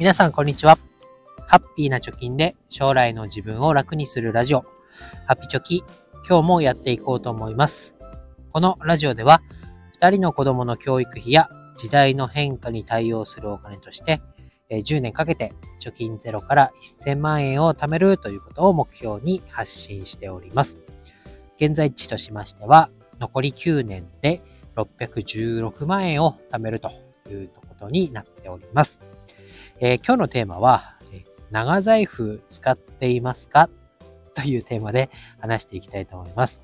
[0.00, 0.76] 皆さん、こんにちは。
[1.46, 4.62] ハッピーな貯金で将来の自分を楽にするラジオ、
[5.28, 5.84] ハッピチョキ、
[6.28, 7.94] 今日もやっていこうと思います。
[8.50, 9.40] このラジオでは、
[9.92, 14.20] 二人の子供の教育費や時代の変化に対応するお金として、
[14.68, 20.76] 10年かけて貯金ゼロから1000万円を貯めるということを目標に発信しております。
[21.56, 22.90] 現在地としましては、
[23.20, 24.42] 残り9年で
[24.74, 26.90] 616万円を貯めると
[27.30, 28.98] いうことになっております。
[29.80, 30.94] えー、今日のテーマは、
[31.50, 33.68] 長財布使っていますか？
[34.34, 35.10] というテーマで
[35.40, 36.62] 話していきたいと思います。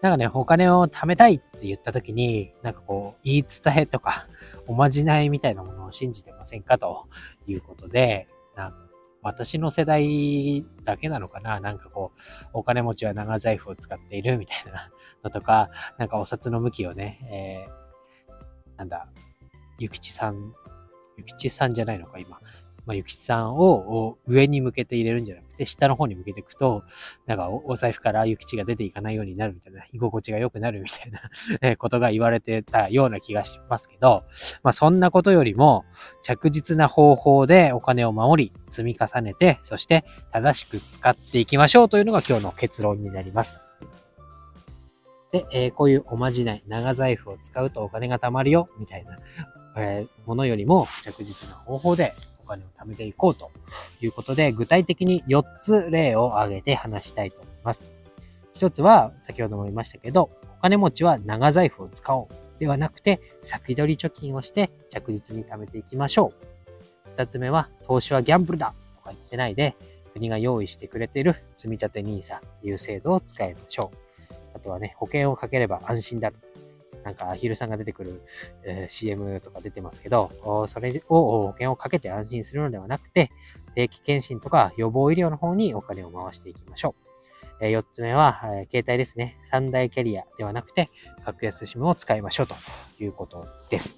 [0.00, 4.26] なんかね、お金を貯めたいって言った時に、なんかこう、言い伝えとか、
[4.66, 6.76] おまじないみたいなものを信じてませんか？
[6.78, 7.06] と
[7.46, 8.74] いうことで、なん
[9.22, 11.60] 私の世代だけなのかな？
[11.60, 12.20] なんかこう、
[12.52, 14.90] お金持ちは長財布を使っているみたいな
[15.22, 19.08] のとか、なんかお札の向きをね、えー、なんだ、
[19.78, 20.52] ゆきちさん
[21.22, 22.40] ゆきちさんじゃないのか、今。
[22.84, 26.82] まあ、ゆきちさんを上に向けて入れるんじゃなくて、下の方に向けていくと、
[27.26, 31.12] なんかお財布からゆきちが出ていかないようになるみたいな、居心地が良くなるみたい
[31.60, 34.24] なことが言われてたような気がしますけど、
[34.64, 35.84] まあそんなことよりも、
[36.22, 43.60] 着実な方法でお金を守り、積み重ねて、そして正しく使っていきましょうというのが今日の結論になります。
[45.32, 49.18] で、えー、こういうおまじない、長財布を使うとお金が貯まるよ、みたいな
[49.76, 52.12] えー、ものよりも着実な方法で
[52.44, 53.50] お金を貯めていこうと
[54.00, 57.90] いうことで、具体的に4つ例を挙げて話したいと思います。
[58.54, 66.32] 1つは、先ほども言いましたけど、お金持ちは長財布を使おうではなくて、先取り貯金をして着実に貯めていきましょ
[67.08, 67.14] う。
[67.16, 69.74] 2つ目は、投資はギャンブルだとか言ってないで、
[70.12, 73.96] 国が用意してくれている積立 NISA という制度を使いましょう。
[74.54, 76.32] あとはね、保険をかければ安心だ
[77.04, 78.22] なんかアヒルさんが出てくる、
[78.64, 83.30] えー、CM とか出てますけど、それを保険をかけて安心するのではなくて、
[83.74, 87.12] 定期検診とか予防医療の方にお金を回していきましょう。
[87.60, 89.38] えー、4つ目は、えー、携帯ですね。
[89.42, 90.90] 三大キャリアではなくて、
[91.24, 92.56] 格安 SIM を使いましょうと
[92.98, 93.94] いうことです。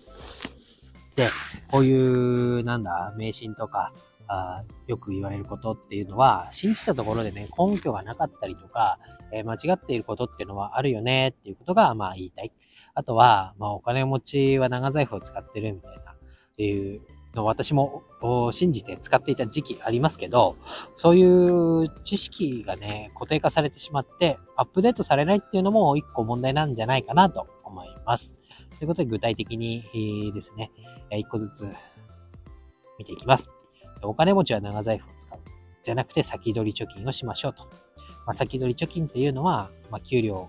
[1.16, 1.28] で、
[1.70, 3.93] こういう、なんだ、迷信とか、
[4.29, 8.99] あよく言われることっていうのは、信じたところでね、根拠がなかったりとか、
[9.33, 12.53] えー、間違っていることっていうのはあるよねっていうことが、まあ言いたい。
[12.95, 16.17] あとは、まあお金持ちは長財布を使ってるみたいな、っ
[16.57, 17.01] ていう
[17.35, 18.03] のを私も
[18.53, 20.56] 信じて使っていた時期ありますけど、
[20.97, 28.39] そういう知識がね、固定化されてしまって、アップデートされないっていうのも一個問題なんじゃないかなと思います。
[28.79, 29.85] ということで具体的に
[30.33, 30.71] ですね、
[31.11, 31.67] 一個ずつ
[32.99, 33.51] 見ていきます。
[34.09, 35.38] お金持ちは長財布を使う。
[35.82, 37.65] じゃなくて先取り貯金をしましょうと。
[38.26, 40.48] まあ、先取り貯金っていうのは、まあ、給料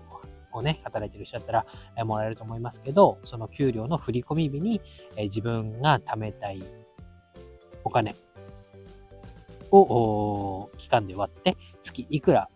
[0.52, 1.66] をね、働いてる人だったら、
[1.96, 4.80] えもらえると思いますけど、その給料の振込日に、
[5.16, 6.62] え自分が貯めたい
[7.84, 8.16] お金
[9.70, 12.48] を期間で割って、月いくら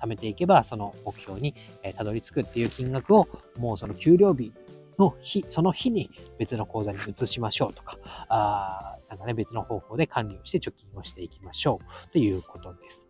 [0.00, 1.54] 貯めていけば、その目標に、
[1.94, 4.52] たどり着くっていう金額を、もうその給料日
[4.98, 7.98] の日、その日に別の口座に移しましょうとか、
[8.28, 13.06] あなんかね、別の方法で管理をして貯金をしていきましょうということです。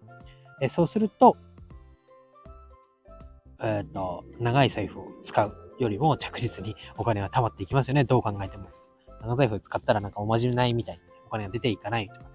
[0.61, 1.37] えそうすると、
[3.61, 8.05] えっ、ー、と、長い財布を使うよりも着実にお金は貯まっていきますよね。
[8.05, 8.69] どう考えても。
[9.21, 12.29] 長財布を使ったらなんかおまじないみたいにお金が出ていかないとかね。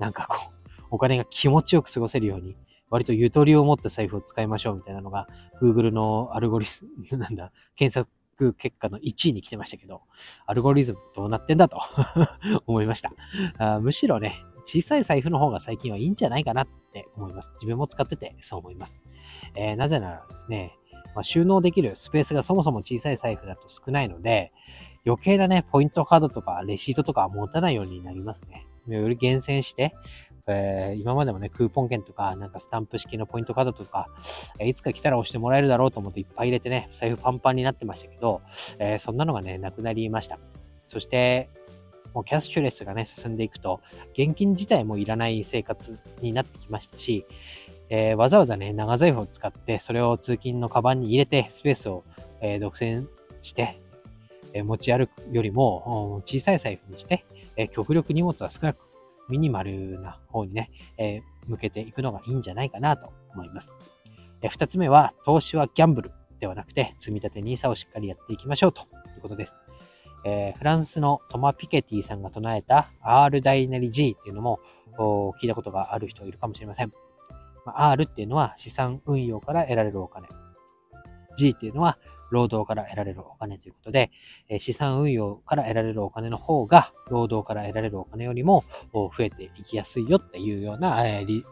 [0.00, 2.56] なんかこう、お金が気持ちよく過ごせるように、
[2.90, 5.26] 割とゆとりを持った財布を使いましょうみたいなのが、
[5.60, 8.10] Google のアルゴリズム、なんだ、検索
[8.54, 10.02] 結果の1位に来てましたけど、
[10.46, 11.80] アルゴリズムどうなってんだと
[12.66, 13.12] 思いました
[13.58, 13.80] あ。
[13.80, 17.50] むしろね、小さい財布の方が最近はいいんじゃないかなって思います。
[17.54, 18.94] 自分も使っててそう思います。
[19.54, 20.76] えー、なぜならですね、
[21.14, 24.52] まあ、収納できるスペースがそもそも小さい財布だと少ないので、
[25.06, 28.66] 余計なね、ポイントカードとかレシートとか持たないようになりますね。
[28.88, 29.94] より厳選して、
[30.48, 34.08] えー、今までもね、クーポン券とか、なんかスタンプ式のポイントカードとか、
[34.58, 38.42] えー、いつか来たら押してもらえるだろうと思っていっぱい入れてね、財布パンパンになってましたけど、
[38.78, 40.38] えー、そんなのがね、なくなりました。
[40.84, 41.50] そして、
[42.14, 43.80] もうキャッシュレスがね、進んでいくと、
[44.12, 47.26] 現金自体もいらない生活になってきましたし、
[47.88, 52.04] えー、わざわざね、長財布を使って、それを通勤のカバンに入れて、スペースを、
[52.40, 53.06] えー、独占
[53.42, 53.80] して、
[54.52, 57.24] えー、持ち歩くよりも、小さい財布にして、
[57.56, 58.85] え極力荷物は少なく、
[59.28, 63.72] ミニマルな方にね、え向けていくのがいいんじゃないかなと思います。
[64.42, 68.84] え二つ目は、投資はギャンブルではなくて、積み立て NISA をしっかりやっていきましょうとい
[69.18, 69.56] うことです。
[70.24, 74.58] えー、フランスのトマ・ピケティさんが唱えた R 大なり G っていうのも
[74.98, 76.92] 聞いたことがある人いるかもしれません。
[77.64, 80.28] まあ、R っていうのは資産運用から得られるお金。
[81.36, 81.98] G っていうのは
[82.30, 84.10] 労働から得られるお金ということで、
[84.48, 91.44] え資産運用から得られるお金の方が、労働から得られるお金よりも増えていきやすいよっていうような、え理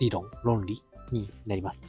[0.00, 0.82] 理論、論理
[1.12, 1.80] になります。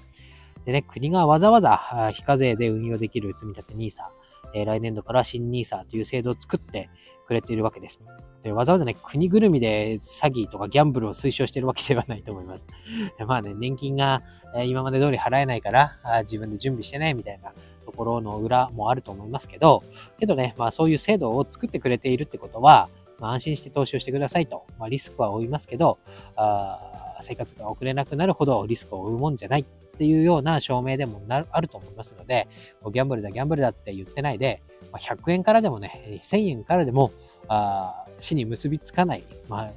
[0.66, 4.04] でね、国がわざわざ非課税で運用できる積立 NISA、
[4.54, 6.90] え来年度から新 NISA という制度を作って
[7.26, 8.00] くれているわけです。
[8.44, 12.68] でわざわざね、国ぐるみで詐欺とかギャンブルを推奨してるわけではないと思います。
[13.26, 14.22] まあね、年金が
[14.66, 17.54] 今まで通り払えないから自分で準備してね、みたいな
[17.86, 19.84] ところの裏もあると思いますけど、
[20.20, 22.90] けどね、まあそういう制度を作ってくれているってことは、
[23.20, 24.66] まあ、安心して投資をしてくださいと。
[24.78, 25.98] まあ、リスクは負いますけど、
[26.36, 26.80] あ
[27.24, 29.66] 生活が送れなくなるほどリスクを負うもんじゃないっ
[29.98, 32.48] ていうような証明でもなあると思いますので、
[32.92, 34.62] ギャンブルだ、ギャンブルだって言ってないで、
[34.92, 37.12] ま、100円からでもね、1000円からでも、
[37.48, 39.72] あ死に結びつかない、まあ、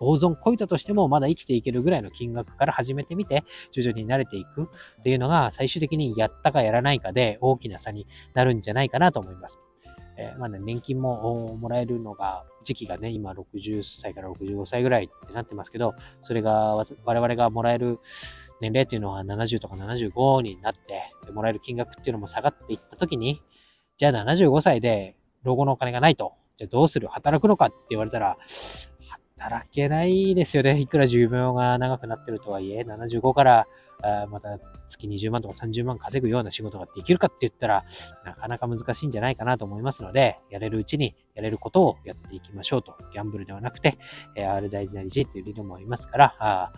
[0.00, 9.58] 大損こいたとしてもまだ生きていけるぐらいの金額から始めてみて、徐々に慣れていくっていうのが最終的にやったかやらないかで大きな差になるんじゃないかなと思います。
[10.16, 17.98] えー、まあね、年金ももらえるのが、時期がね、今60歳から65歳ぐらいってなってますけど、それが我々がもらえる
[18.60, 23.42] 年齢っていうのは70とか75になって、もらえる金額っていうのも下がっていった時に、
[23.96, 27.08] じゃあ75歳で老後のお金がないと、じゃあどうする？
[27.08, 28.36] 働くのかって言われたら、
[29.42, 30.78] 働けないですよね。
[30.78, 33.66] いくら寿命が長くなってるとはいえ、75から
[34.02, 37.84] あまた月20万とか30万稼ぐような仕事ができるかって言ったら、
[38.24, 42.96] なかなか難しいんじゃないかなと思いますので、やれるうちにやれることをやっていきましょうと。
[43.12, 43.98] ギャンブルではなくて、
[44.36, 46.72] え R 大事なり G という理論もありますから、あ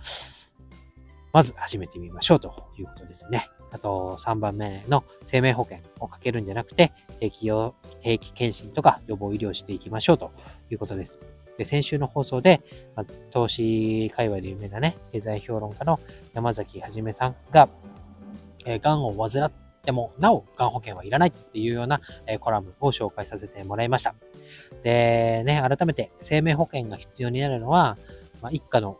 [1.32, 3.48] まず始めてみましょうということですね。
[3.72, 7.50] あと、3番目の生命保険をかけるんじゃなくて、定期
[8.00, 10.30] 定期検診とか予防医療していきましょうと
[10.70, 11.18] いうことです。
[11.58, 12.62] で、先週の放送で、
[12.96, 16.00] まあ、投資界隈で有名なね、経済評論家の
[16.32, 17.68] 山崎はじめさんが、
[18.66, 19.52] えー、癌を患っ
[19.84, 24.14] ても、なお、癌保険はいらないっていうような、えー、コラムを紹介させてもらいました。
[24.82, 27.96] で、ね、改めて生命保険が必要になるのは、
[28.42, 28.98] まあ、一家の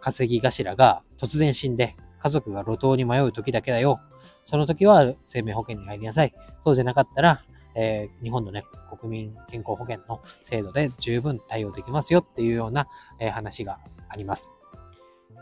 [0.00, 4.00] 稼ぎ頭が突然死んで、家族が路頭に迷う時だけだよ。
[4.44, 6.32] その時は生命保険に入りなさい。
[6.60, 7.44] そうじゃなかったら、
[7.76, 8.64] えー、日本のね、
[8.98, 12.88] 国民健康保険の制度で十分対応できますよっていうような、
[13.20, 13.78] えー、話が
[14.08, 14.48] あります。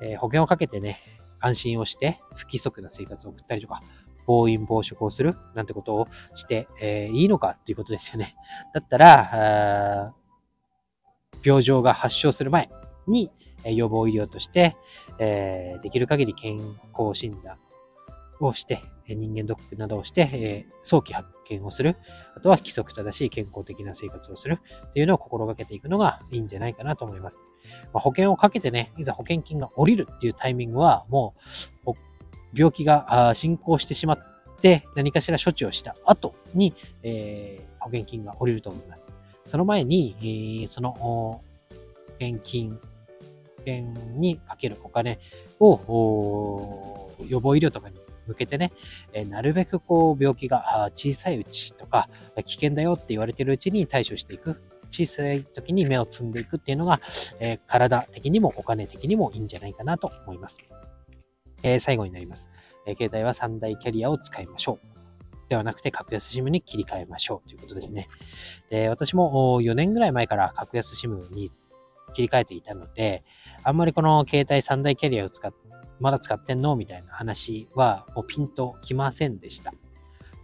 [0.02, 0.98] えー、保険をかけてね、
[1.40, 3.80] 安心をして不規則な生活を送ったりとか、
[4.26, 8.34] 暴飲暴食をするなんてことをして、えーいいのかっていうことですよね。
[8.72, 10.14] だったら、
[11.44, 12.70] 病状が発症する前
[13.06, 13.30] に
[13.64, 14.76] 予防医療として、
[15.18, 16.58] えできる限り健
[16.98, 17.58] 康診断
[18.40, 21.96] をして、人間ドックなどをして、え早期発見をする。
[22.36, 24.58] あとは規則正しい健康的な生活をする
[24.88, 27.38] っていうのを心がけていくのがいいんじゃないかなと思います。
[27.92, 31.34] まあ、保険をかけてね、いざ保険金が下りるっていうタイミングは、も
[31.86, 31.92] う、
[32.54, 34.18] 病気が進行してしまっ
[34.60, 36.72] て、何かしら処置をした後に、
[37.02, 39.14] えー、保険金が下りると思います。
[39.44, 41.42] その前に、えー、その保
[42.20, 42.78] 険金、保
[43.58, 43.82] 険
[44.18, 45.18] にかけるお金
[45.60, 48.72] を予防医療とかに向けてね、
[49.12, 52.08] えなるべくこう病気が小さいうちとか
[52.44, 54.60] 危険だよって言われてるうちに対処していく。
[54.90, 57.00] 小さい時に目を摘んでいくっていうのが、
[57.40, 60.58] え体的にもお金的にもいいんじゃないかなと思います。
[61.64, 62.48] え最後になります。
[62.86, 64.94] え携帯は三大キャリアを使いましょう。
[65.48, 68.06] ではなくて格安 SIM に切り替えましょうということですね。
[68.70, 71.50] で私も4年ぐらい前から格安 SIM に
[72.14, 73.24] 切り替えていたので、
[73.62, 75.63] あんまりこの携帯三大キャリアを使って
[76.00, 76.76] まだ使ってんの？
[76.76, 79.72] みたいな話はもうピンときませんでした。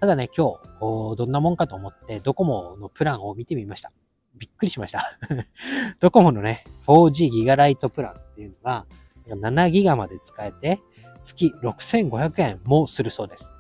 [0.00, 3.92] ただね、今日、どんなもんかと思って、ドコモのプランを見てみました。
[4.38, 5.19] びっくりしました。
[6.00, 8.87] ドコモのね、4G ギガライトプランっていうのが、
[9.28, 10.80] 7ギガまで使えて、
[11.23, 13.52] 月6500円もするそうです。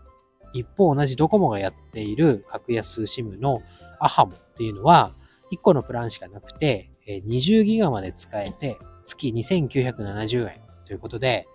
[0.54, 3.62] 一方、同じドコモがやっている格安 SIM の
[3.98, 5.12] アハモっていうのは、
[5.52, 11.46] 1個のプランしかなくて、20ギガまで使えて、月2970円ということで、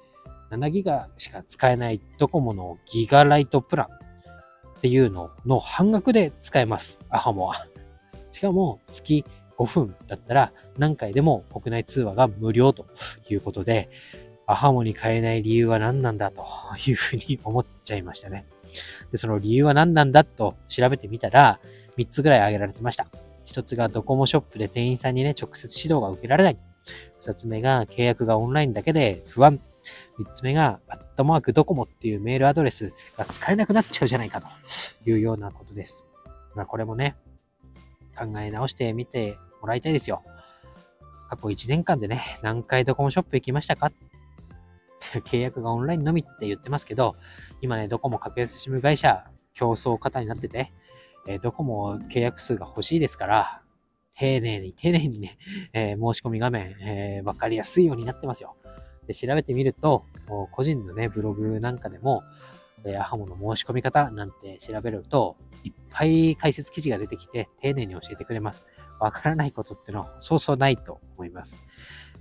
[0.56, 3.88] 7ギガしか使えないドコモのギガライトプラン
[4.78, 7.02] っていうのの半額で使えます。
[7.10, 7.68] アハモは。
[8.32, 9.26] しかも月
[9.58, 12.86] 5分だったら何回でも国内通話が無料と
[13.30, 13.90] いうことで、
[14.48, 16.46] アハモに変えない理由は何なんだと
[16.88, 18.46] いうふうに思っちゃいましたね。
[19.12, 21.60] で、その理由は何なんだと調べてみたら、
[21.98, 23.08] 3つぐらい挙げられてました。
[23.48, 26.58] 1つがドコモショップで店員さんにね、直接指導が受けられない。
[27.22, 29.60] 2つ目が契約がオンラインだけで不安。
[30.20, 34.48] 3つ目が、アットマークドコモっていうメールアドレスが使えなくなっちゃうじゃないかと
[35.10, 36.06] いうようなことです。
[36.56, 37.16] まあこれもね、
[38.18, 40.24] 考え直してみてもらいたいですよ。
[41.30, 43.88] 過去1年間でね、何回ドコモショップ行きましたか？
[43.88, 43.94] っ
[45.12, 47.16] て契約がオンラインのみって言ってますけど、
[47.62, 50.72] 今ね、ドコモ格安 SIM 会社競争方になってて、
[51.28, 53.62] えー、どこも契約数が欲しいですから、
[54.18, 55.38] 丁寧に丁寧にね、
[55.74, 58.56] えー、申し込み画面、えー、わかりやすいようになってますよ。
[59.08, 60.06] で、調べてみると、
[60.52, 62.24] 個人のね、ブログなんかでも、
[62.84, 68.66] えー、アハモの申し込み方なんて調べると、いっぱい解説記事が出てきて、丁寧に教えてくれます。
[69.00, 71.64] わからないことってのはそうそうないと思います。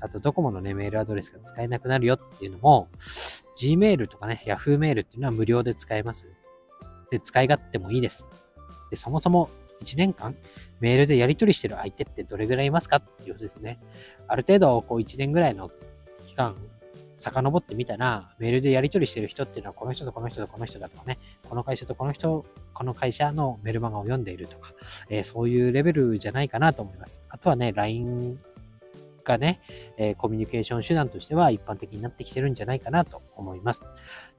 [0.00, 2.88] あと、ドコモのね、メールアドレスが使えなくなるよっていうのも、
[3.56, 6.32] Gmail とかね、Yahoo メールっていうのは無料で使えます。
[7.10, 8.24] で、使い勝手もいいです。
[8.90, 9.50] で、そもそも
[9.82, 10.34] 1年間
[10.80, 12.96] メールでやり取りしてる相手ってどれぐらいいますか？
[12.96, 13.78] っていうことですね。
[14.26, 15.70] ある程度、こう1年ぐらいの
[16.24, 16.56] 期間、
[17.16, 21.18] 遡ってみたら、メールでやり取りしてる人っていうのは、この人とこの人とこの人だとかね、
[21.48, 24.72] この会社とこの人、この会社のメルマガを読んでいるとか、
[25.08, 27.22] えー、そういうレベルじゃないかなと思います。
[27.28, 28.38] あとはね、LINE
[29.24, 29.60] がね、
[29.96, 33.82] えー、コミュニケーション手段としては一般的になってきてるんじゃないかなと思います。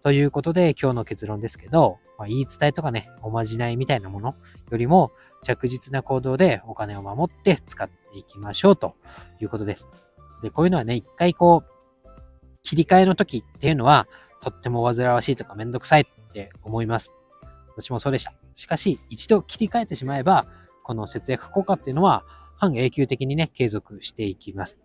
[0.01, 4.35] ということで今日の結論ですけど、まあ、言い伝えとかね、おまじないみたいなもの
[4.69, 8.95] よりも着実な行動でお金を守って使っていきましょうと
[9.41, 9.87] いうことです。
[10.41, 11.74] で、こういうのはね、一回こう、
[12.65, 14.07] 切り替えの時っていうのは、
[14.41, 17.11] とっても煩わしいとかめんどくさいって思います。
[17.77, 18.33] 私もそうでした。
[18.55, 20.45] しかし、一度切り替えてしまえば、
[20.83, 22.25] この節約効果っていうのは
[22.57, 24.79] 半永久的にね、継続していきます。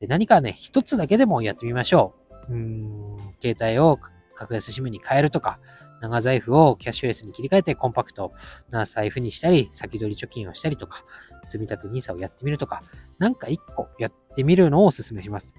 [0.00, 2.14] で何かね、一つだけでもやってみましょ
[2.48, 2.52] う。
[2.52, 3.98] うーん、携帯を
[4.34, 5.58] 格安 SIM に変えるとか、
[6.00, 8.32] 長財布をキャッシュレスに切り替えてコンパクト
[8.70, 11.04] な財布にしたり、先取り貯金をしたりとか、
[11.48, 12.82] 積み立て NISA をやってみるとか、
[13.18, 15.54] なんか一個やってみるのをお勧めします。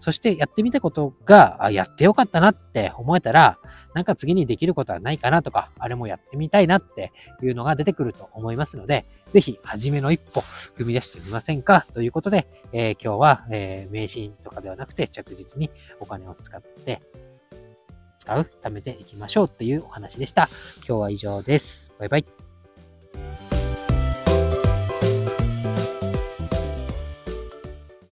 [0.00, 3.58] そしてやってみたことが、あ、やってよかったなって思えたら、
[3.94, 11.86] なんか次にできることはないかなとか、あれもやってみたいなっていうのが出てくると思いますので、ぜひ、初めの一歩踏み出してみませんか？
[11.92, 17.02] ということで、えー、今日は、えー、迷信とかではなくて着実にお金を使って、
[18.18, 20.48] 使う、貯めていきましょうっていうお話でした。
[20.86, 21.92] 今日は以上です。
[21.98, 22.39] バイバイ。